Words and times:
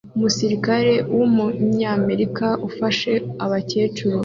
Umusirikare 0.17 0.93
wumunyamerika 1.15 2.47
ufasha 2.67 3.11
abakecuru 3.45 4.17